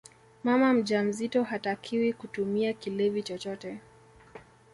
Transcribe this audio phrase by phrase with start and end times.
[0.43, 3.77] mama mjamzito hatakiwi kutumia kilevi chochote